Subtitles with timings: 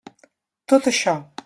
[0.73, 1.17] Tot això.